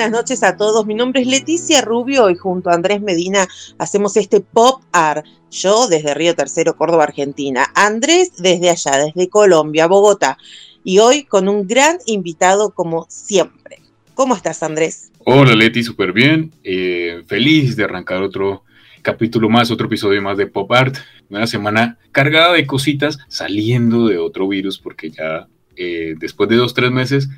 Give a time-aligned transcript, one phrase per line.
[0.00, 0.86] Buenas noches a todos.
[0.86, 3.46] Mi nombre es Leticia Rubio y junto a Andrés Medina
[3.76, 5.26] hacemos este Pop Art.
[5.50, 7.66] Yo desde Río Tercero, Córdoba, Argentina.
[7.74, 10.38] Andrés desde allá, desde Colombia, Bogotá.
[10.84, 13.80] Y hoy con un gran invitado como siempre.
[14.14, 15.12] ¿Cómo estás, Andrés?
[15.18, 16.50] Hola, Leti, súper bien.
[16.64, 18.64] Eh, feliz de arrancar otro
[19.02, 20.96] capítulo más, otro episodio más de Pop Art.
[21.28, 25.46] Una semana cargada de cositas, saliendo de otro virus, porque ya
[25.76, 27.28] eh, después de dos, tres meses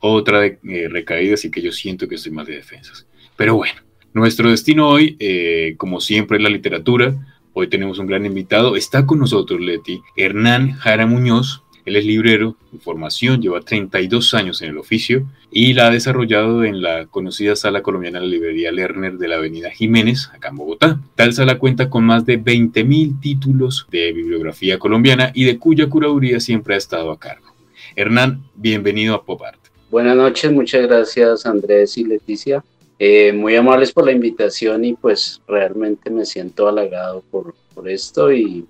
[0.00, 0.58] otra eh,
[0.90, 3.06] recaída, así que yo siento que estoy más de defensas.
[3.36, 3.80] Pero bueno,
[4.12, 7.14] nuestro destino hoy, eh, como siempre, es la literatura.
[7.52, 8.76] Hoy tenemos un gran invitado.
[8.76, 11.62] Está con nosotros, Leti, Hernán Jara Muñoz.
[11.84, 16.64] Él es librero de formación, lleva 32 años en el oficio y la ha desarrollado
[16.64, 20.56] en la conocida sala colombiana de la librería Lerner de la Avenida Jiménez, acá en
[20.56, 21.00] Bogotá.
[21.16, 26.38] Tal sala cuenta con más de 20.000 títulos de bibliografía colombiana y de cuya curaduría
[26.38, 27.54] siempre ha estado a cargo.
[27.96, 29.59] Hernán, bienvenido a Pop Art.
[29.90, 32.62] Buenas noches, muchas gracias Andrés y Leticia.
[32.96, 38.30] Eh, muy amables por la invitación y pues realmente me siento halagado por, por esto
[38.30, 38.68] y,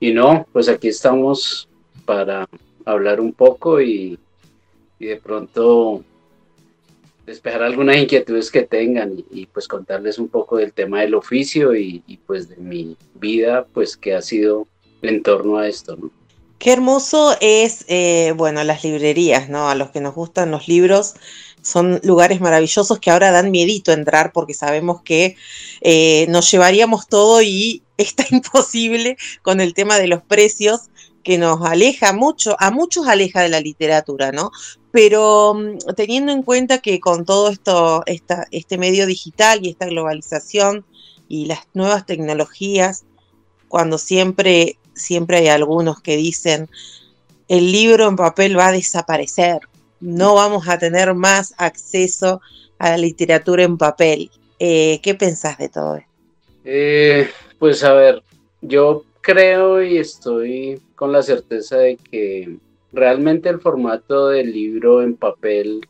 [0.00, 1.68] y, no, pues aquí estamos
[2.04, 2.48] para
[2.84, 4.18] hablar un poco y,
[4.98, 6.02] y de pronto
[7.26, 12.02] despejar algunas inquietudes que tengan y, pues contarles un poco del tema del oficio y,
[12.08, 14.66] y pues de mi vida pues que ha sido
[15.00, 16.19] en torno a esto, ¿no?
[16.60, 19.70] Qué hermoso es, eh, bueno, las librerías, ¿no?
[19.70, 21.14] A los que nos gustan los libros,
[21.62, 25.36] son lugares maravillosos que ahora dan miedito entrar porque sabemos que
[25.80, 30.90] eh, nos llevaríamos todo y está imposible con el tema de los precios
[31.24, 34.50] que nos aleja mucho, a muchos aleja de la literatura, ¿no?
[34.90, 39.86] Pero um, teniendo en cuenta que con todo esto, esta, este medio digital y esta
[39.86, 40.84] globalización
[41.26, 43.06] y las nuevas tecnologías,
[43.68, 46.68] cuando siempre siempre hay algunos que dicen,
[47.48, 49.60] el libro en papel va a desaparecer,
[50.00, 52.40] no vamos a tener más acceso
[52.78, 54.30] a la literatura en papel.
[54.58, 56.10] Eh, ¿Qué pensás de todo esto?
[56.64, 57.28] Eh,
[57.58, 58.22] pues a ver,
[58.60, 62.56] yo creo y estoy con la certeza de que
[62.92, 65.86] realmente el formato del libro en papel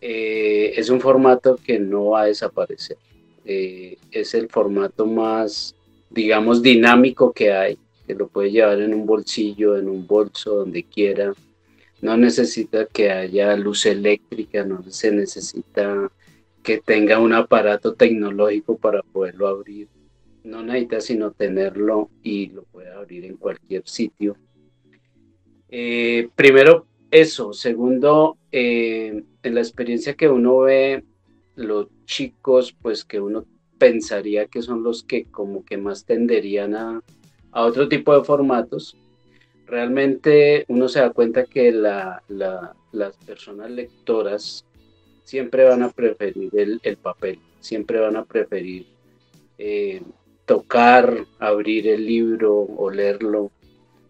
[0.00, 2.96] eh, es un formato que no va a desaparecer.
[3.44, 5.76] Es el formato más,
[6.10, 10.84] digamos, dinámico que hay que lo puede llevar en un bolsillo, en un bolso, donde
[10.84, 11.32] quiera.
[12.00, 16.10] No necesita que haya luz eléctrica, no se necesita
[16.62, 19.88] que tenga un aparato tecnológico para poderlo abrir.
[20.44, 24.36] No necesita sino tenerlo y lo puede abrir en cualquier sitio.
[25.68, 27.52] Eh, primero, eso.
[27.52, 31.04] Segundo, eh, en la experiencia que uno ve,
[31.56, 33.44] los chicos, pues que uno
[33.78, 37.02] pensaría que son los que como que más tenderían a,
[37.56, 38.94] a otro tipo de formatos,
[39.66, 44.66] realmente uno se da cuenta que la, las personas lectoras
[45.24, 48.86] siempre van a preferir el, el papel, siempre van a preferir
[49.56, 50.02] eh,
[50.44, 53.50] tocar, abrir el libro, o leerlo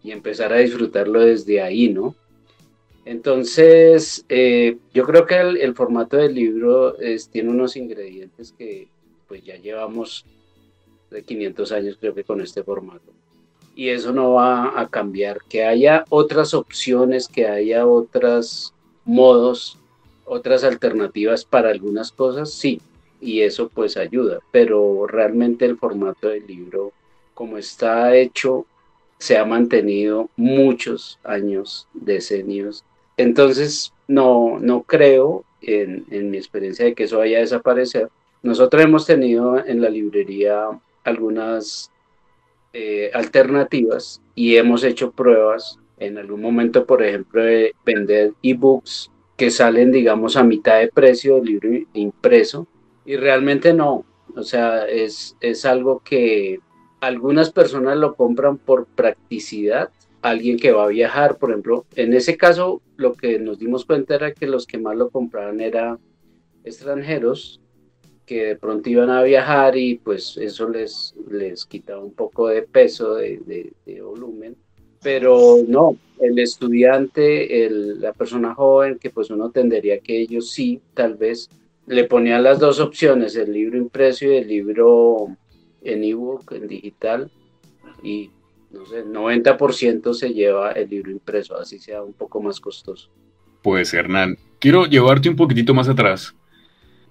[0.03, 2.15] y empezar a disfrutarlo desde ahí, ¿no?
[3.05, 6.97] Entonces, eh, yo creo que el, formato del libro
[7.31, 8.89] tiene unos ingredientes que
[9.25, 10.25] pues ya llevamos
[11.09, 13.16] de 500 años creo que con este formato
[13.77, 15.39] y eso no va a cambiar.
[15.47, 18.73] Que haya otras opciones, que haya otros
[19.05, 19.77] modos,
[20.25, 22.81] otras alternativas para algunas cosas, sí,
[23.21, 26.91] y eso pues ayuda, pero realmente el formato del libro,
[27.35, 28.65] como está hecho,
[29.19, 32.83] se ha mantenido muchos años, decenios.
[33.15, 38.09] Entonces, no, no creo en, en mi experiencia de que eso vaya a desaparecer.
[38.41, 40.67] Nosotros hemos tenido en la librería
[41.03, 41.91] algunas
[42.73, 49.49] eh, alternativas y hemos hecho pruebas en algún momento, por ejemplo, de vender ebooks que
[49.51, 52.67] salen, digamos, a mitad de precio del libro impreso
[53.05, 54.05] y realmente no.
[54.35, 56.59] O sea, es, es algo que
[56.99, 59.89] algunas personas lo compran por practicidad.
[60.21, 64.15] Alguien que va a viajar, por ejemplo, en ese caso lo que nos dimos cuenta
[64.15, 65.99] era que los que más lo compraban eran
[66.63, 67.61] extranjeros
[68.27, 72.61] que de pronto iban a viajar y pues eso les, les quitaba un poco de
[72.61, 74.55] peso, de, de, volumen.
[75.01, 80.81] Pero no, el estudiante, el, la persona joven, que pues uno tendería que ellos sí,
[80.93, 81.49] tal vez
[81.85, 85.29] le ponía las dos opciones, el libro impreso y el libro
[85.81, 87.31] en ebook, en digital,
[88.03, 88.29] y
[88.71, 93.09] no sé, 90% se lleva el libro impreso, así sea un poco más costoso.
[93.61, 96.35] Pues Hernán, quiero llevarte un poquitito más atrás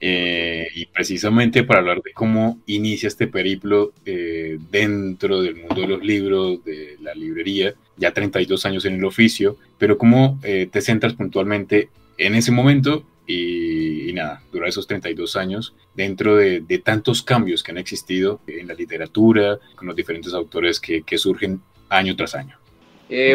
[0.00, 5.86] eh, y precisamente para hablar de cómo inicia este periplo eh, dentro del mundo de
[5.86, 10.82] los libros, de la librería, ya 32 años en el oficio, pero cómo eh, te
[10.82, 11.88] centras puntualmente
[12.18, 17.78] en ese momento y, nada, durante esos 32 años, dentro de, tantos cambios que han
[17.78, 22.56] existido en la literatura, con los diferentes autores que, surgen año tras año.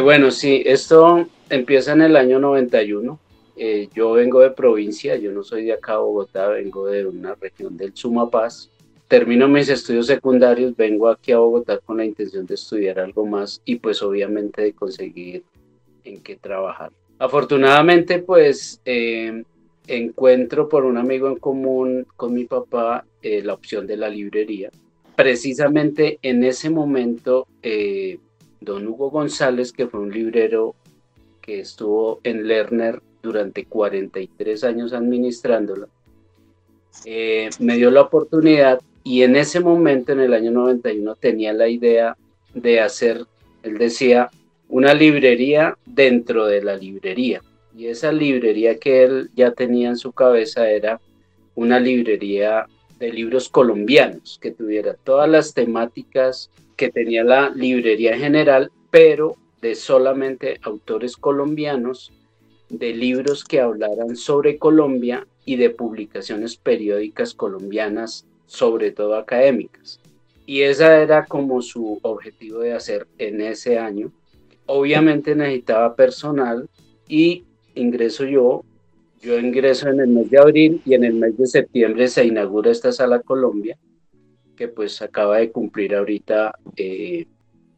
[0.01, 3.19] bueno, sí, esto empieza en el año 91
[3.63, 7.77] eh, yo vengo de provincia, yo no soy de acá Bogotá, vengo de una región
[7.77, 8.71] del Sumapaz.
[9.07, 13.61] Termino mis estudios secundarios, vengo aquí a Bogotá con la intención de estudiar algo más
[13.63, 15.43] y pues obviamente de conseguir
[16.03, 16.91] en qué trabajar.
[17.19, 19.43] Afortunadamente pues eh,
[19.85, 24.71] encuentro por un amigo en común con mi papá eh, la opción de la librería.
[25.15, 27.45] Precisamente en ese momento,
[28.59, 30.73] don Hugo González, que fue un librero
[31.43, 35.87] que estuvo en Lerner durante 43 años administrándola,
[37.05, 41.67] eh, me dio la oportunidad y en ese momento, en el año 91, tenía la
[41.67, 42.17] idea
[42.53, 43.25] de hacer,
[43.63, 44.29] él decía,
[44.69, 47.41] una librería dentro de la librería.
[47.75, 50.99] Y esa librería que él ya tenía en su cabeza era
[51.55, 52.67] una librería
[52.99, 59.75] de libros colombianos, que tuviera todas las temáticas que tenía la librería general, pero de
[59.75, 62.11] solamente autores colombianos
[62.71, 69.99] de libros que hablaran sobre Colombia y de publicaciones periódicas colombianas, sobre todo académicas.
[70.45, 74.11] Y esa era como su objetivo de hacer en ese año.
[74.65, 76.69] Obviamente necesitaba personal
[77.07, 77.43] y
[77.75, 78.63] ingreso yo.
[79.21, 82.71] Yo ingreso en el mes de abril y en el mes de septiembre se inaugura
[82.71, 83.77] esta sala Colombia,
[84.55, 87.27] que pues acaba de cumplir ahorita, eh,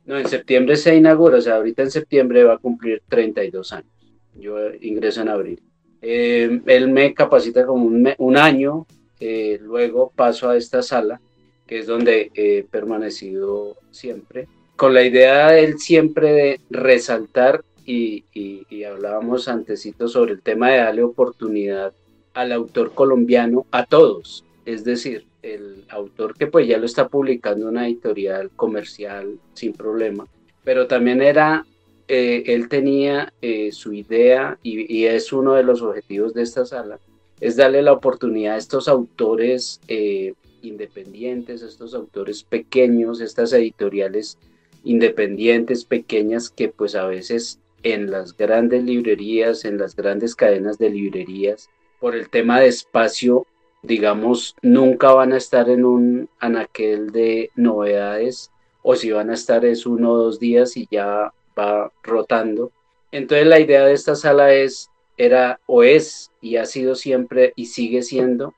[0.06, 3.93] no, en septiembre se inaugura, o sea, ahorita en septiembre va a cumplir 32 años
[4.35, 5.62] yo ingreso en abril.
[6.01, 8.85] Eh, él me capacita como un, año,
[9.19, 11.21] eh, luego paso a esta sala,
[11.65, 18.25] que es donde he permanecido siempre, con la idea de él siempre de resaltar y,
[18.33, 21.94] y, hablábamos antesito sobre el tema de darle oportunidad
[22.33, 27.68] al autor colombiano, a todos, es decir, el autor que pues ya lo está publicando
[27.68, 30.27] una editorial comercial sin problema,
[30.63, 31.65] pero también era
[32.07, 37.00] eh, él tenía eh, su idea y, es uno de los objetivos de esta sala,
[37.39, 44.38] es darle la oportunidad a estos autores eh, independientes, estos autores pequeños, estas editoriales
[44.83, 50.89] independientes, pequeñas, que pues a veces en las grandes librerías, en las grandes cadenas de
[50.89, 53.45] librerías, por el tema de espacio,
[53.81, 58.51] digamos, nunca van a estar en un anaquel de novedades,
[58.81, 62.71] o si van a estar es uno o dos días y ya va rotando.
[63.11, 67.67] Entonces la idea de esta sala es, era o es y ha sido siempre y
[67.67, 68.53] sigue siendo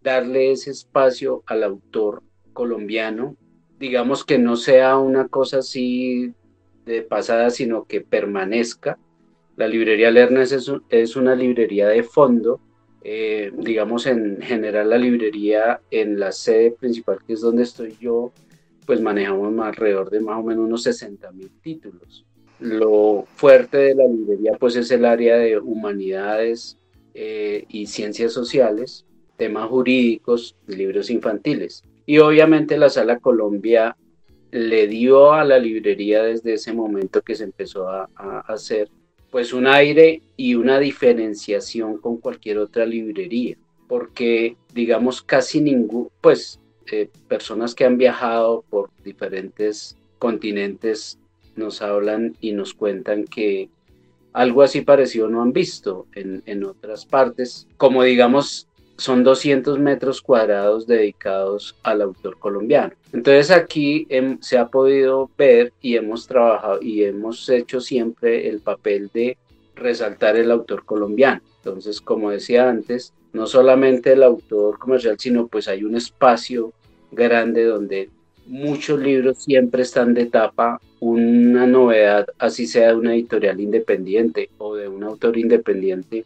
[0.00, 3.36] darle ese espacio al autor colombiano,
[3.78, 6.32] digamos que no sea una cosa así
[6.84, 8.98] de pasada, sino que permanezca.
[9.56, 12.60] La librería Lernes es, es una librería de fondo,
[13.04, 18.32] eh, digamos en general la librería en la sede principal, que es donde estoy yo,
[18.88, 22.24] pues manejamos alrededor de más o menos unos 60 mil títulos.
[22.58, 26.78] Lo fuerte de la librería pues es el área de humanidades
[27.12, 29.04] eh, y ciencias sociales,
[29.36, 31.84] temas jurídicos, libros infantiles.
[32.06, 33.94] Y obviamente la Sala Colombia
[34.52, 38.08] le dio a la librería desde ese momento que se empezó a,
[38.46, 38.88] hacer
[39.30, 46.58] pues un aire y una diferenciación con cualquier otra librería, porque digamos casi ningún, pues
[46.90, 51.18] eh, personas que han viajado por diferentes continentes
[51.56, 53.68] nos hablan y nos cuentan que
[54.32, 60.86] algo así parecido no han visto en, otras partes, como digamos son 200 metros cuadrados
[60.86, 62.94] dedicados al autor colombiano.
[63.12, 64.06] Entonces aquí
[64.40, 69.38] se ha podido ver y hemos trabajado y hemos hecho siempre el papel de
[69.74, 71.40] resaltar el autor colombiano.
[71.58, 76.72] Entonces, como decía antes, no solamente el autor comercial, sino pues hay un espacio
[77.10, 78.10] grande donde
[78.46, 84.74] muchos libros siempre están de tapa una novedad, así sea de una editorial independiente o
[84.74, 86.24] de un autor independiente,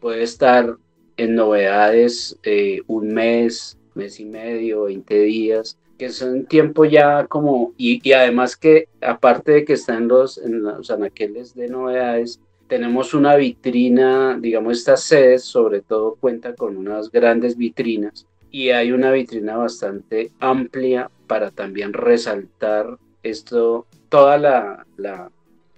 [0.00, 0.76] puede estar
[1.16, 7.74] en novedades eh, un mes, mes y medio, 20 días, que son tiempo ya como,
[7.76, 13.34] y, además que aparte de que están los, en los anaqueles de novedades, tenemos una
[13.34, 19.56] vitrina, digamos, estas sedes sobre todo cuenta con unas grandes vitrinas y hay una vitrina
[19.56, 25.30] bastante amplia para también resaltar esto, toda la, la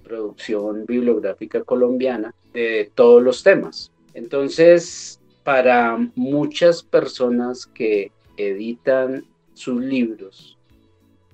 [0.05, 3.91] producción bibliográfica colombiana de todos los temas.
[4.15, 9.25] Entonces, para muchas personas que editan
[9.55, 10.59] sus libros,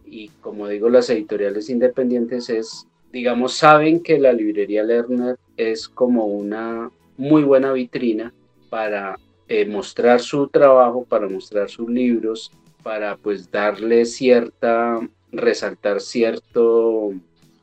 [0.04, 6.26] y como digo, las editoriales independientes es, digamos, saben que la librería Lerner es como
[6.26, 8.32] una muy buena vitrina
[8.70, 12.50] para eh, mostrar su trabajo, para mostrar sus libros,
[12.82, 14.98] para pues darle cierta,
[15.32, 17.12] resaltar cierto,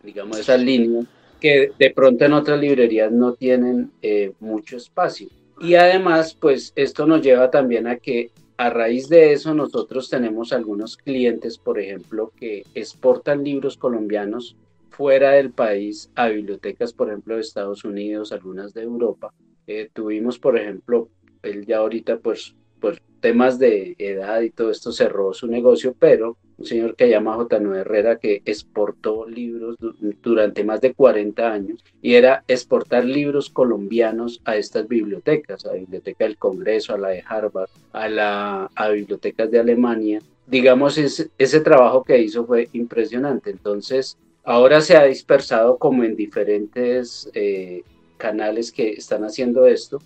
[0.03, 1.03] digamos, esa línea
[1.39, 5.27] que de pronto en otras librerías no tienen eh, mucho espacio.
[5.59, 10.53] Y además, pues esto nos lleva también a que a raíz de eso nosotros tenemos
[10.53, 14.55] algunos clientes, por ejemplo, que exportan libros colombianos
[14.89, 19.33] fuera del país a bibliotecas, por ejemplo, de Estados Unidos, algunas de Europa.
[19.67, 21.09] Eh, tuvimos, por ejemplo,
[21.43, 26.37] él ya ahorita, pues, por temas de edad y todo esto cerró su negocio, pero
[26.57, 27.57] un señor que llama J.
[27.57, 29.77] Herrera que exportó libros
[30.21, 35.75] durante más de 40 años y era exportar libros colombianos a estas bibliotecas, a la
[35.75, 40.19] Biblioteca del Congreso, a la de Harvard, a, la, a bibliotecas de Alemania.
[40.45, 43.49] Digamos, ese, ese trabajo que hizo fue impresionante.
[43.49, 47.83] Entonces, ahora se ha dispersado como en diferentes eh,
[48.17, 49.99] canales que están haciendo esto,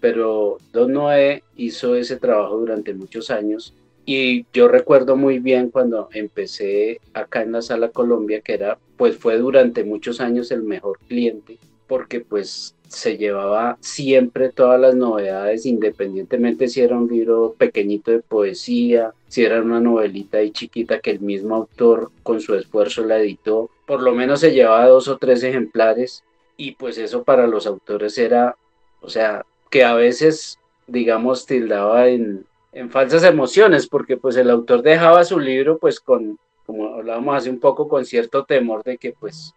[0.00, 3.74] pero Don Noé hizo ese trabajo durante muchos años
[4.06, 9.16] y yo recuerdo muy bien cuando empecé acá en la Sala Colombia, que era, pues
[9.16, 15.64] fue durante muchos años el mejor cliente, porque pues se llevaba siempre todas las novedades,
[15.64, 21.12] independientemente si era un libro pequeñito de poesía, si era una novelita y chiquita que
[21.12, 25.18] el mismo autor con su esfuerzo la editó, por lo menos se llevaba dos o
[25.18, 26.24] tres ejemplares
[26.56, 28.56] y pues eso para los autores era,
[29.00, 34.82] o sea, que a veces, digamos, tildaba en, en falsas emociones, porque pues el autor
[34.82, 39.12] dejaba su libro pues con, como hablábamos hace un poco, con cierto temor de que
[39.12, 39.54] pues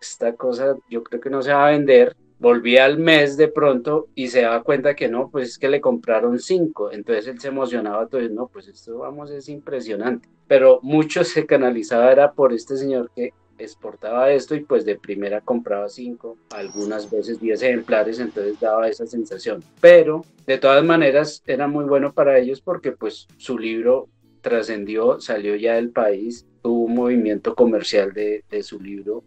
[0.00, 2.16] esta cosa yo creo que no se va a vender.
[2.38, 5.82] Volvía al mes de pronto y se daba cuenta que no, pues es que le
[5.82, 6.90] compraron cinco.
[6.90, 10.26] Entonces él se emocionaba, entonces no, pues esto vamos, es impresionante.
[10.46, 15.40] Pero mucho se canalizaba era por este señor que exportaba esto y pues de primera
[15.40, 19.62] compraba cinco, algunas veces diez ejemplares, entonces daba esa sensación.
[19.80, 24.08] Pero de todas maneras era muy bueno para ellos porque pues su libro
[24.40, 29.22] trascendió, salió ya del país, hubo un movimiento comercial de, de su libro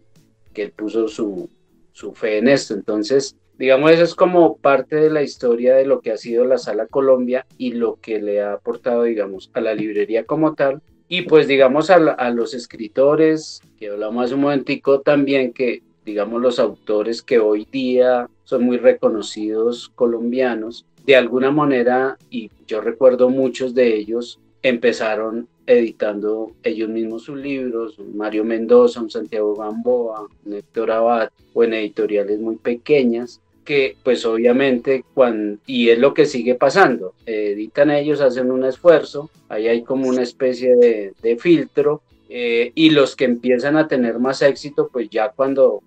[0.52, 1.48] que él puso su,
[1.92, 2.74] su fe en esto.
[2.74, 6.58] Entonces, digamos, eso es como parte de la historia de lo que ha sido la
[6.58, 10.82] Sala Colombia y lo que le ha aportado, digamos, a la librería como tal
[11.16, 16.58] y pues digamos a, los escritores, que hablamos hace un momentico también, que digamos los
[16.58, 23.76] autores que hoy día son muy reconocidos colombianos, de alguna manera, y yo recuerdo muchos
[23.76, 30.90] de ellos, empezaron editando ellos mismos sus libros, Mario Mendoza, un Santiago Gamboa, un Héctor
[30.90, 36.54] Abad, o en editoriales muy pequeñas, que pues obviamente cuando, y es lo que sigue
[36.54, 42.90] pasando, editan ellos, hacen un esfuerzo, ahí hay como una especie de, filtro eh, y
[42.90, 45.82] los que empiezan a tener más éxito pues ya cuando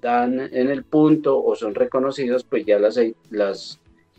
[0.00, 3.78] dan en el punto o son reconocidos pues ya las,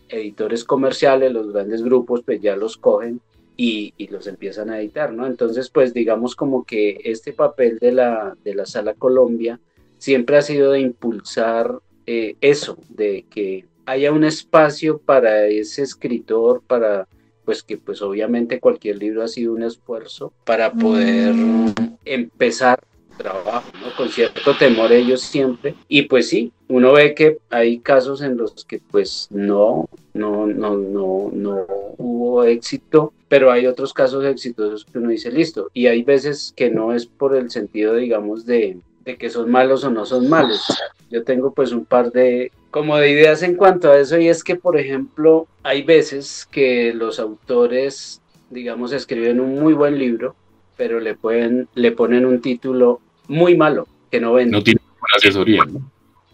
[0.10, 3.20] editores comerciales, los grandes grupos pues ya los cogen
[3.58, 5.26] y, y, los empiezan a editar, ¿no?
[5.26, 9.60] Entonces pues digamos como que este papel de la, de la Sala Colombia
[9.98, 16.62] siempre ha sido de impulsar eh, eso, de que haya un espacio para ese escritor,
[16.66, 17.08] para
[17.46, 21.74] pues que pues obviamente cualquier libro ha sido un esfuerzo para poder mm.
[22.06, 22.80] empezar
[23.18, 23.96] trabajo, ¿no?
[23.96, 25.76] Con cierto temor ellos siempre.
[25.88, 30.78] Y pues sí, uno ve que hay casos en los que pues no, no, no,
[30.78, 31.66] no, no
[31.98, 35.70] hubo éxito, pero hay otros casos exitosos que uno dice listo.
[35.74, 39.84] Y hay veces que no es por el sentido, digamos, de, de que son malos
[39.84, 40.66] o no son malos.
[41.10, 44.44] Yo tengo pues un par de como de ideas en cuanto a eso y es
[44.44, 50.36] que por ejemplo hay veces que los autores digamos escriben un muy buen libro
[50.76, 54.58] pero le pueden le ponen un título muy malo que no vende.
[54.58, 55.64] No tiene buena asesoría.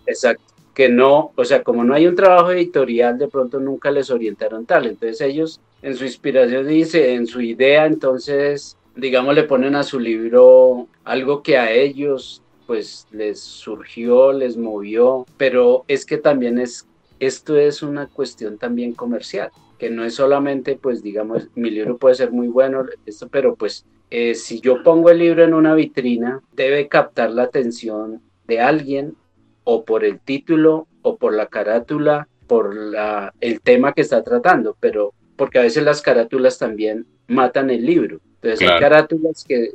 [0.05, 4.09] Exacto, que no, o sea, como no hay un trabajo editorial, de pronto nunca les
[4.09, 4.87] orientaron tal.
[4.87, 9.99] Entonces ellos en su inspiración dice, en su idea, entonces digamos le ponen a su
[9.99, 16.85] libro algo que a ellos pues les surgió, les movió, pero es que también es,
[17.19, 19.49] esto es una cuestión también comercial,
[19.79, 23.87] que no es solamente, pues digamos, mi libro puede ser muy bueno, esto, pero pues
[24.11, 29.15] eh, si yo pongo el libro en una vitrina, debe captar la atención de alguien
[29.63, 34.77] o por el título o por la carátula, por la, el tema que está tratando,
[34.79, 38.19] pero porque a veces las carátulas también matan el libro.
[38.43, 39.71] Entonces hay carátulas que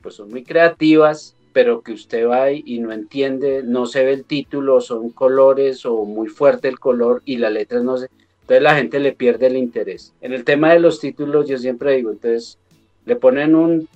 [0.00, 4.26] pues, son muy creativas, pero que usted va y no entiende, no se ve el
[4.26, 8.10] título, son colores o muy fuerte el color y la letra no se...
[8.42, 10.12] Entonces la gente le pierde el interés.
[10.20, 12.58] En el tema de los títulos yo siempre digo, entonces
[13.06, 13.88] le ponen un,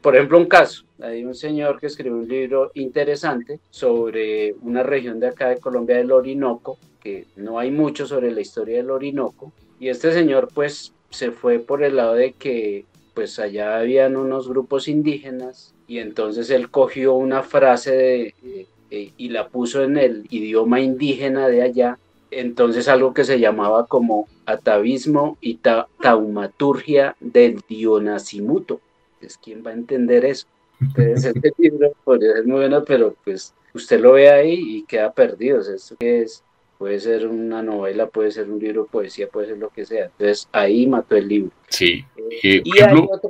[0.00, 0.84] por ejemplo, un caso.
[1.02, 5.96] Hay un señor que escribió un libro interesante sobre una región de acá de Colombia,
[5.96, 9.50] del Orinoco, que no hay mucho sobre la historia del Orinoco.
[9.80, 14.48] Y este señor pues se fue por el lado de que pues allá habían unos
[14.48, 19.96] grupos indígenas y entonces él cogió una frase de, eh, eh, y la puso en
[19.96, 21.98] el idioma indígena de allá,
[22.30, 25.60] entonces algo que se llamaba como atavismo y
[26.00, 28.80] taumaturgia del Dionasimuto.
[29.20, 30.46] Es quién va a entender eso.
[30.80, 35.12] Entonces este libro podría ser muy bueno, pero pues usted lo ve ahí y queda
[35.12, 35.60] perdido.
[35.60, 36.42] esto es,
[36.80, 40.06] puede ser una novela, puede ser un libro de poesía, puede ser lo que sea.
[40.06, 41.52] Entonces ahí mató el libro.
[41.68, 42.06] Sí.
[42.42, 43.20] Eh, y otro,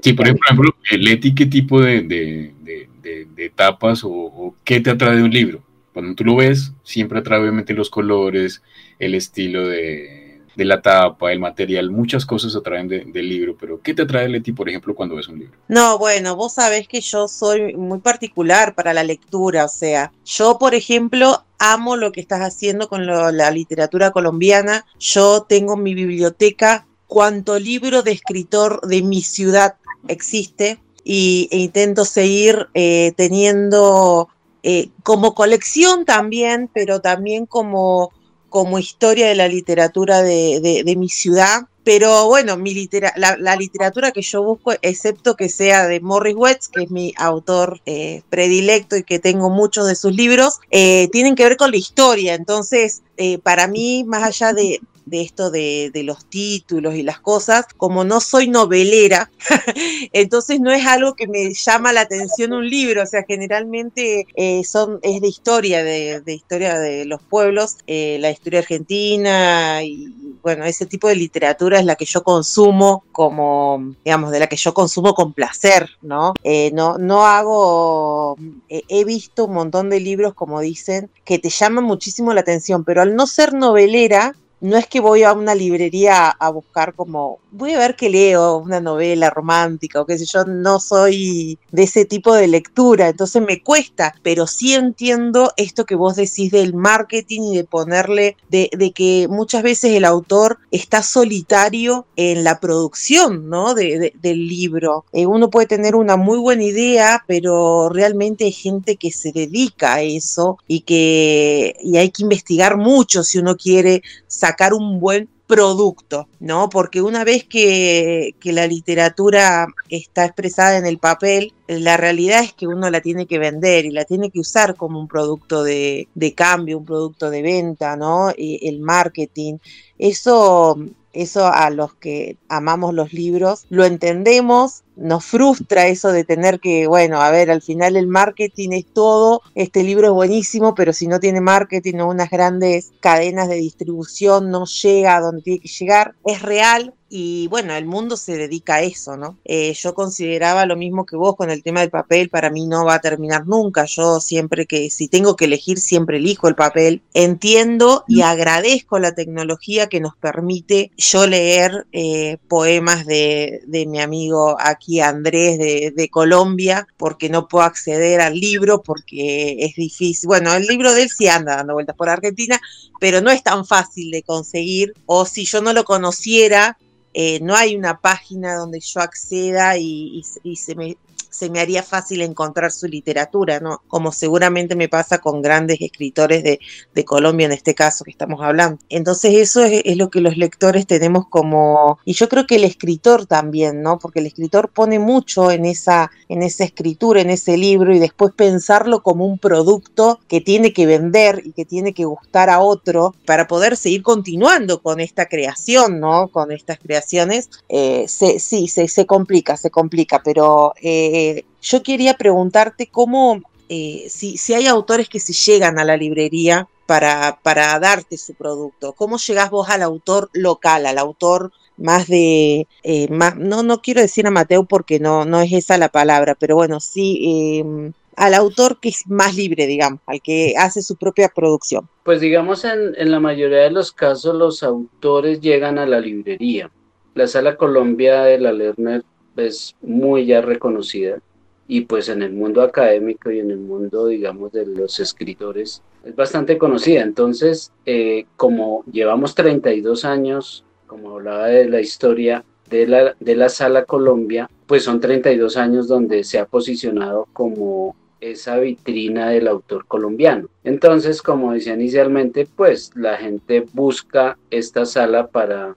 [0.00, 5.16] Sí, por ejemplo, Leti, ¿qué tipo de, de, de, de etapas o, qué te atrae
[5.16, 5.64] de un libro?
[5.92, 8.62] Cuando tú lo ves, siempre atrae obviamente los colores,
[9.00, 10.23] el estilo de,
[10.56, 14.68] la tapa, el material, muchas cosas atraen del libro, pero ¿qué te atrae Leti, por
[14.68, 15.56] ejemplo, cuando ves un libro?
[15.68, 20.58] No, bueno, vos sabés que yo soy muy particular para la lectura, o sea, yo,
[20.58, 26.86] por ejemplo, amo lo que estás haciendo con la literatura colombiana, yo tengo mi biblioteca
[27.06, 29.76] cuanto libro de escritor de mi ciudad
[30.08, 34.28] existe y, e intento seguir eh, teniendo
[34.62, 38.12] eh, como colección también, pero también como,
[38.54, 41.62] como historia de la literatura de, mi ciudad.
[41.82, 46.84] Pero bueno, mi la, literatura que yo busco, excepto que sea de Morris Wetz, que
[46.84, 51.56] es mi autor eh, predilecto y que tengo muchos de sus libros, tienen que ver
[51.56, 52.34] con la historia.
[52.34, 53.02] Entonces,
[53.42, 58.20] para mí, más allá de, de esto de, los títulos y las cosas, como no
[58.20, 59.30] soy novelera,
[60.12, 64.64] entonces no es algo que me llama la atención un libro, o sea, generalmente eh,
[64.64, 70.12] son, es de historia, de, historia de los pueblos, eh, la historia argentina y
[70.42, 74.56] bueno, ese tipo de literatura es la que yo consumo como, digamos, de la que
[74.56, 76.34] yo consumo con placer, ¿no?
[76.42, 78.36] Eh, no, no hago,
[78.68, 83.00] he visto un montón de libros, como dicen, que te llaman muchísimo la atención, pero
[83.00, 84.34] al no ser novelera,
[84.64, 88.56] no es que voy a una librería a buscar como, voy a ver qué leo,
[88.56, 93.42] una novela romántica o qué sé yo, no soy de ese tipo de lectura, entonces
[93.42, 98.70] me cuesta, pero sí entiendo esto que vos decís del marketing y de ponerle, de,
[98.94, 103.74] que muchas veces el autor está solitario en la producción, ¿no?
[103.74, 105.04] del libro.
[105.12, 109.94] Eh, uno puede tener una muy buena idea, pero realmente hay gente que se dedica
[109.94, 115.28] a eso y que y hay que investigar mucho si uno quiere sacar un buen
[115.46, 116.68] producto, ¿no?
[116.70, 122.66] Porque una vez que, la literatura está expresada en el papel, la realidad es que
[122.66, 126.34] uno la tiene que vender y la tiene que usar como un producto de, de
[126.34, 128.30] cambio, un producto de venta, ¿no?
[128.36, 129.58] el marketing.
[129.98, 130.78] Eso
[131.14, 136.86] eso a los que amamos los libros lo entendemos, nos frustra eso de tener que,
[136.86, 141.06] bueno, a ver, al final el marketing es todo, este libro es buenísimo, pero si
[141.06, 146.14] no tiene marketing unas grandes cadenas de distribución no llega a donde tiene que llegar,
[146.24, 149.38] es real, y bueno, el mundo se dedica a eso, ¿no?
[149.44, 152.84] Eh, yo consideraba lo mismo que vos con el tema del papel, para mí no
[152.84, 157.02] va a terminar nunca, yo siempre que, si tengo que elegir, siempre elijo el papel.
[157.14, 164.56] Entiendo y agradezco la tecnología que nos permite yo leer eh, poemas de, mi amigo
[164.58, 170.26] aquí Andrés de, Colombia, porque no puedo acceder al libro, porque es difícil.
[170.26, 172.60] Bueno, el libro de él sí anda dando vueltas por Argentina,
[173.00, 176.78] pero no es tan fácil de conseguir, o si yo no lo conociera,
[177.14, 180.96] eh, no hay una página donde yo acceda y, se, me,
[181.34, 183.82] se me haría fácil encontrar su literatura, ¿no?
[183.88, 186.60] Como seguramente me pasa con grandes escritores de,
[187.04, 188.78] Colombia en este caso que estamos hablando.
[188.88, 193.26] Entonces eso es, lo que los lectores tenemos como, y yo creo que el escritor
[193.26, 193.98] también, ¿no?
[193.98, 198.32] Porque el escritor pone mucho en esa, en esa escritura, en ese libro y después
[198.34, 203.14] pensarlo como un producto que tiene que vender y que tiene que gustar a otro
[203.26, 206.28] para poder seguir continuando con esta creación, ¿no?
[206.28, 207.50] Con estas creaciones.
[207.68, 210.72] Eh, sí, se, se, complica, se complica, pero...
[210.80, 211.23] Eh,
[211.62, 216.68] yo quería preguntarte cómo, eh, si, si, hay autores que se llegan a la librería
[216.86, 222.66] para, para darte su producto, ¿cómo llegás vos al autor local, al autor más de,
[222.82, 226.54] eh, más, no, no quiero decir amateur porque no, no es esa la palabra, pero
[226.54, 231.28] bueno, sí, em, al autor que es más libre, digamos, al que hace su propia
[231.28, 231.88] producción?
[232.04, 236.70] Pues digamos, en, en la mayoría de los casos los autores llegan a la librería.
[237.14, 239.04] La Sala Colombia de la Lerner
[239.36, 241.18] es muy ya reconocida
[241.66, 246.14] y pues en el mundo académico y en el mundo, digamos, de los escritores es
[246.14, 247.02] bastante conocida.
[247.02, 253.48] Entonces, eh, como llevamos 32 años, como hablaba de la historia de la, de la
[253.48, 259.86] Sala Colombia, pues son 32 años donde se ha posicionado como esa vitrina del autor
[259.86, 260.48] colombiano.
[260.62, 265.76] Entonces, como decía inicialmente, pues la gente busca esta sala para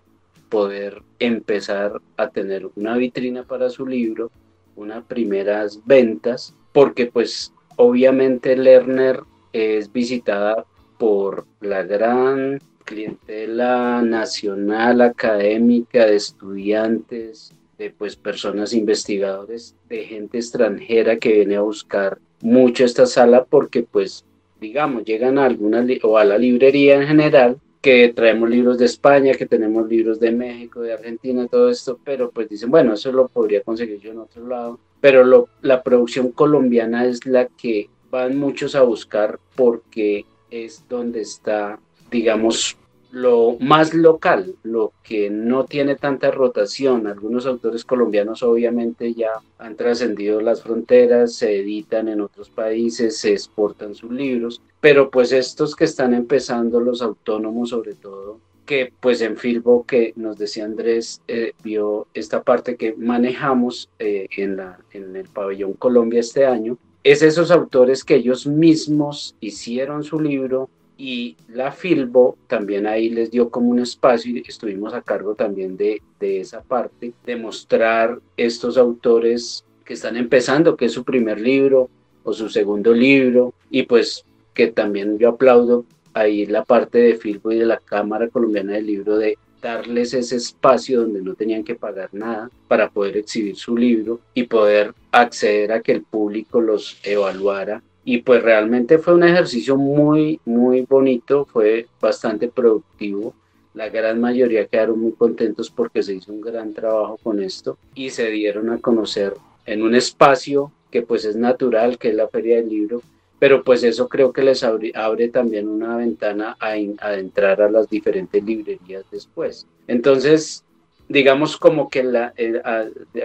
[0.49, 4.31] poder empezar a tener una vitrina para su libro,
[4.75, 9.21] unas primeras ventas, porque pues obviamente Lerner
[9.53, 10.65] es visitada
[10.97, 21.17] por la gran clientela nacional académica de estudiantes, de pues personas investigadores, de gente extranjera
[21.17, 24.25] que viene a buscar mucho esta sala porque pues
[24.59, 29.33] digamos llegan a alguna o a la librería en general que traemos libros de España,
[29.33, 33.27] que tenemos libros de México, de Argentina, todo esto, pero pues dicen, bueno, eso lo
[33.27, 38.37] podría conseguir yo en otro lado, pero lo, la producción colombiana es la que van
[38.37, 42.77] muchos a buscar porque es donde está, digamos,
[43.11, 47.07] lo más local, lo que no tiene tanta rotación.
[47.07, 53.33] Algunos autores colombianos obviamente ya han trascendido las fronteras, se editan en otros países, se
[53.33, 59.21] exportan sus libros, pero pues estos que están empezando, los autónomos sobre todo, que pues
[59.21, 64.77] en Filbo que nos decía Andrés, eh, vio esta parte que manejamos eh, en, la,
[64.91, 70.69] en el pabellón Colombia este año, es esos autores que ellos mismos hicieron su libro,
[70.97, 75.77] y la Filbo también ahí les dio como un espacio y estuvimos a cargo también
[75.77, 81.39] de, de esa parte, de mostrar estos autores que están empezando, que es su primer
[81.39, 81.89] libro
[82.23, 87.51] o su segundo libro, y pues que también yo aplaudo ahí la parte de Filbo
[87.51, 91.75] y de la Cámara Colombiana del Libro de darles ese espacio donde no tenían que
[91.75, 96.99] pagar nada para poder exhibir su libro y poder acceder a que el público los
[97.03, 103.33] evaluara y pues realmente fue un ejercicio muy, muy bonito, fue bastante productivo.
[103.73, 108.11] La gran mayoría quedaron muy contentos porque se hizo un gran trabajo con esto y
[108.11, 109.33] se dieron a conocer
[109.65, 113.01] en un espacio que pues es natural, que es la Feria del Libro,
[113.39, 118.41] pero pues eso creo que les abre, también una ventana a, entrar a las diferentes
[118.41, 119.67] librerías después.
[119.85, 120.63] Entonces,
[121.09, 122.33] digamos como que la,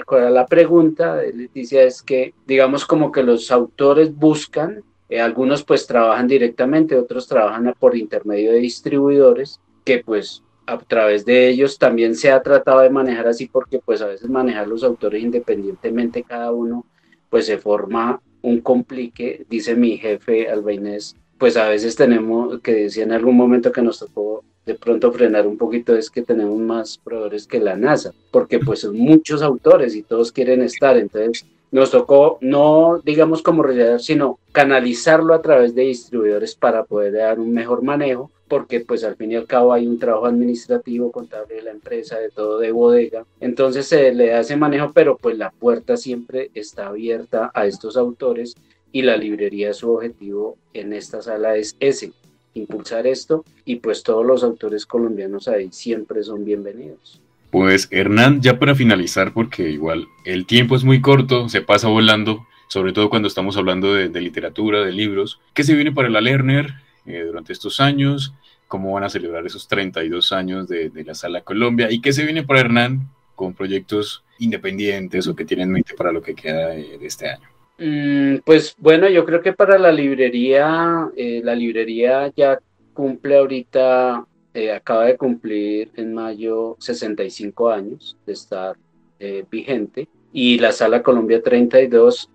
[0.08, 5.86] la pregunta de Leticia es que digamos como que los autores buscan, eh, algunos pues
[5.86, 12.14] trabajan directamente, otros trabajan por intermedio de distribuidores que pues a través de ellos también
[12.14, 16.52] se ha tratado de manejar así porque pues a veces manejar los autores independientemente cada
[16.52, 16.86] uno
[17.28, 23.04] pues se forma un complique, dice mi jefe Albainés, pues a veces tenemos que decía
[23.04, 26.98] en algún momento que nos tocó de pronto frenar un poquito es que tenemos más
[26.98, 31.90] proveedores que la NASA, porque pues son muchos autores y todos quieren estar, entonces nos
[31.90, 37.52] tocó no digamos como rellenar, sino canalizarlo a través de distribuidores para poder dar un
[37.52, 41.62] mejor manejo, porque pues al fin y al cabo hay un trabajo administrativo, contable de
[41.62, 45.50] la empresa, de todo de bodega, entonces se le da ese manejo, pero pues la
[45.50, 48.54] puerta siempre está abierta a estos autores
[48.92, 52.12] y la librería su objetivo en esta sala es ese,
[52.54, 57.20] impulsar esto y pues todos los autores colombianos ahí siempre son bienvenidos.
[57.50, 62.46] Pues Hernán, ya para finalizar, porque igual el tiempo es muy corto, se pasa volando,
[62.68, 66.72] sobre todo cuando estamos hablando de, literatura, de libros, ¿qué se viene para la Lerner
[67.04, 68.32] eh, durante estos años?
[68.68, 71.90] ¿Cómo van a celebrar esos 32 años de, la Sala Colombia?
[71.90, 76.10] ¿Y qué se viene para Hernán con proyectos independientes o que tienen en mente para
[76.10, 77.51] lo que queda de este año?
[77.84, 82.60] Mm, pues bueno, yo creo que para la librería, eh, la librería ya
[82.94, 88.76] cumple ahorita, eh, acaba de cumplir en mayo 65 años de estar
[89.18, 92.30] eh, vigente y la Sala Colombia 32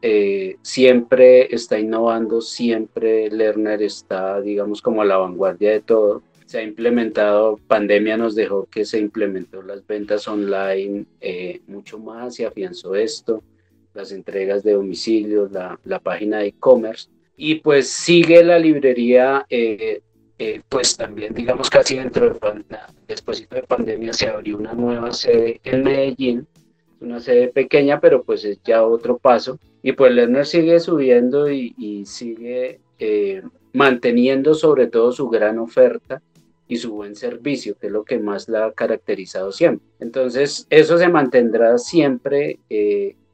[0.62, 6.24] siempre está innovando, siempre Lerner está, digamos, como a la vanguardia de todo.
[6.46, 11.06] Se ha implementado, pandemia nos dejó que se implementó las ventas online
[11.68, 13.42] mucho más y afianzó esto
[13.98, 17.10] las entregas de domicilio, la, la página de e-commerce.
[17.36, 20.02] Y pues sigue la librería, eh,
[20.40, 22.40] eh, pues también digamos casi dentro de,
[23.08, 26.48] después de pandemia se abrió una nueva sede en Medellín,
[27.02, 29.60] una sede pequeña, pero pues es ya otro paso.
[29.84, 33.42] Y pues Lerner sigue subiendo y, y sigue eh,
[33.74, 36.22] manteniendo sobre todo su gran oferta
[36.68, 39.88] y su buen servicio, que es lo que más la ha caracterizado siempre.
[40.00, 42.60] Entonces, eso se mantendrá siempre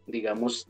[0.07, 0.67] digamos,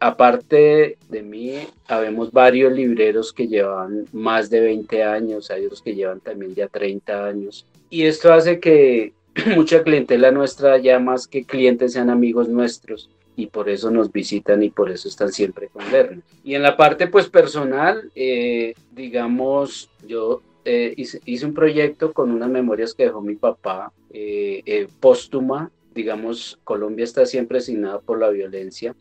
[0.00, 5.94] aparte de mí, habemos varios libreros que llevan más de 20 años, hay otros que
[5.94, 7.66] llevan también ya 30 años.
[7.90, 9.12] Y esto hace que
[9.56, 14.62] mucha clientela nuestra, ya más que clientes, sean amigos nuestros y por eso nos visitan
[14.62, 16.22] y por eso están siempre con Lerner.
[16.44, 22.48] Y en la parte pues personal, eh, digamos, yo eh, hice, un proyecto con unas
[22.48, 28.94] memorias que dejó mi papá, eh, póstuma, digamos, Colombia está siempre asignada por la violencia.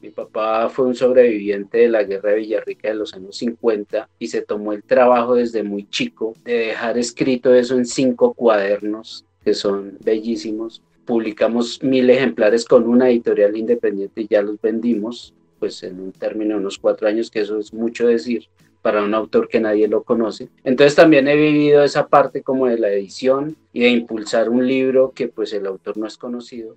[0.00, 4.28] Mi papá fue un sobreviviente de la guerra de Villarrica de los años 50 y
[4.28, 9.54] se tomó el trabajo desde muy chico de dejar escrito eso en cinco cuadernos que
[9.54, 15.98] son bellísimos publicamos mil ejemplares con una editorial independiente y ya los vendimos, pues en
[16.00, 18.44] un término de unos cuatro años, que eso es mucho decir
[18.82, 20.48] para un autor que nadie lo conoce.
[20.64, 25.12] Entonces también he vivido esa parte como de la edición y de impulsar un libro
[25.14, 26.76] que pues el autor no es conocido,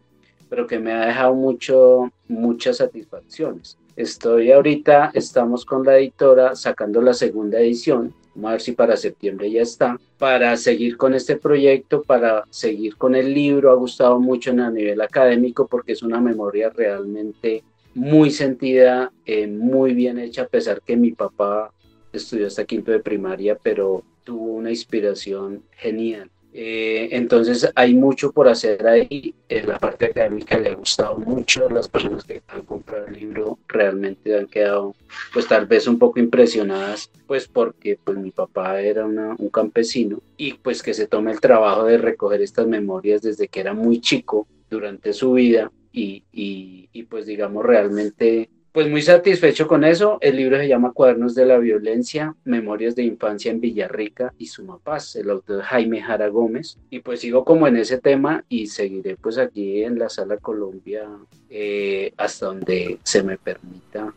[0.50, 3.78] pero que me ha dejado mucho, muchas satisfacciones.
[3.96, 8.96] Estoy ahorita, estamos con la editora sacando la segunda edición Vamos a ver si para
[8.96, 10.00] septiembre ya está.
[10.18, 15.02] Para seguir con este proyecto, para seguir con el libro, ha gustado mucho a nivel
[15.02, 20.96] académico porque es una memoria realmente muy sentida, eh, muy bien hecha, a pesar que
[20.96, 21.74] mi papá
[22.17, 26.30] estudió hasta quinto de primaria, pero tuvo una inspiración genial.
[26.54, 29.34] Eh, entonces hay mucho por hacer ahí.
[29.47, 31.69] En la parte académica le ha gustado mucho.
[31.69, 34.95] Las personas que han comprado el libro realmente han quedado,
[35.34, 40.54] pues tal vez un poco impresionadas, pues porque pues mi papá era un campesino y
[40.54, 44.47] pues que se tome el trabajo de recoger estas memorias desde que era muy chico
[44.69, 50.18] durante su vida y, y, y pues digamos realmente pues muy satisfecho con eso.
[50.22, 55.16] El libro se llama Cuadernos de la Violencia, Memorias de Infancia en Villarrica y Sumapaz,
[55.18, 56.78] el autor Jaime Jara Gómez.
[56.90, 61.08] Y pues sigo como en ese tema y seguiré pues aquí en la Sala Colombia
[61.50, 64.14] eh, hasta donde se me permita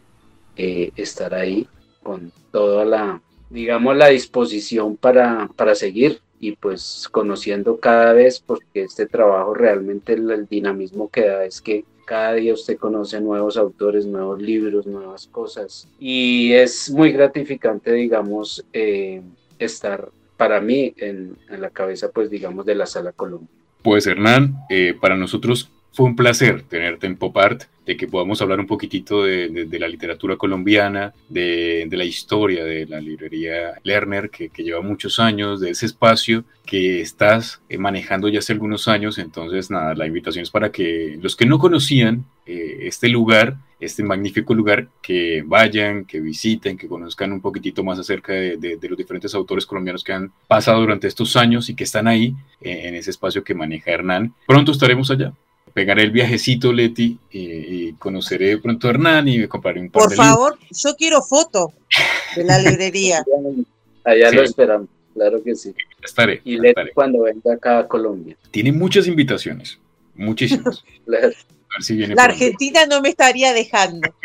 [0.57, 1.67] eh, estar ahí
[2.03, 8.83] con toda la, digamos, la disposición para, para seguir y pues conociendo cada vez, porque
[8.83, 14.07] este trabajo realmente el dinamismo que da es que cada día usted conoce nuevos autores,
[14.07, 15.89] nuevos libros, nuevas cosas.
[15.99, 19.23] Y es muy gratificante, digamos, eh,
[19.59, 23.49] estar para mí en, la cabeza, pues, digamos, de la Sala Colombia.
[23.83, 28.43] Pues, Hernán, eh, para nosotros fue un placer tenerte en Pop Art, de que podamos
[28.43, 34.51] hablar un poquitito de, la literatura colombiana, de, la historia de la librería Lerner, que,
[34.57, 39.19] lleva muchos años, de ese espacio que estás eh, manejando ya hace algunos años.
[39.19, 44.03] Entonces, nada, la invitación es para que los que no conocían eh, este lugar, este
[44.03, 49.33] magnífico lugar, que vayan, que visiten, que conozcan un poquitito más acerca de, los diferentes
[49.33, 53.11] autores colombianos que han pasado durante estos años y que están ahí eh, en ese
[53.11, 54.35] espacio que maneja Hernán.
[54.49, 55.33] Pronto estaremos allá
[55.75, 60.15] pegaré el viajecito, Leti, y, conoceré pronto a Hernán y me compraré un par Por
[60.15, 61.73] favor, yo quiero foto
[62.37, 63.25] de la librería.
[64.05, 65.75] Allá lo esperamos, claro que sí.
[66.03, 66.41] Estaré.
[66.45, 68.37] Y Leti cuando venga acá a Colombia.
[68.51, 69.79] Tiene muchas invitaciones,
[70.15, 70.85] muchísimas.
[71.07, 74.09] la Argentina no me estaría dejando.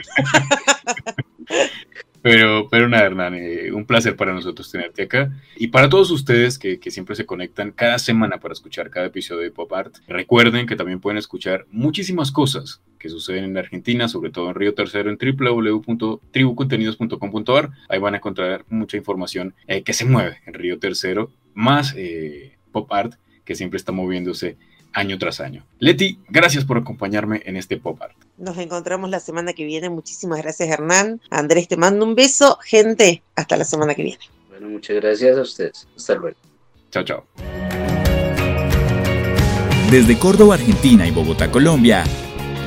[2.21, 5.31] Pero, pero nada, Hernán, eh, un placer para nosotros tenerte acá.
[5.55, 9.51] Y para todos ustedes que, siempre se conectan cada semana para escuchar cada episodio de
[9.51, 14.49] Pop Art, recuerden que también pueden escuchar muchísimas cosas que suceden en Argentina, sobre todo
[14.49, 17.69] en Río Tercero, en www.tribucontenidos.com.ar.
[17.87, 22.57] Ahí van a encontrar mucha información eh, que se mueve en Río Tercero, más eh,
[22.71, 23.13] Pop Art,
[23.45, 24.57] que siempre está moviéndose
[24.93, 25.65] año tras año.
[25.79, 28.15] Leti, gracias por acompañarme en este pop art.
[28.37, 29.89] Nos encontramos la semana que viene.
[29.89, 31.21] Muchísimas gracias, Hernán.
[31.29, 32.57] Andrés, te mando un beso.
[32.63, 34.23] Gente, hasta la semana que viene.
[34.49, 35.87] Bueno, muchas gracias a ustedes.
[35.95, 36.37] Hasta luego.
[36.91, 37.25] Chao, chao.
[39.91, 42.03] Desde Córdoba, Argentina y Bogotá, Colombia,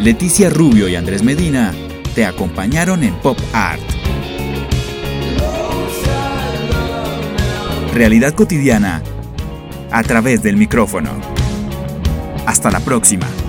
[0.00, 1.72] Leticia Rubio y Andrés Medina
[2.14, 3.80] te acompañaron en Pop Art.
[7.94, 9.02] Realidad cotidiana
[9.90, 11.31] a través del micrófono.
[12.52, 13.41] Hasta la próxima.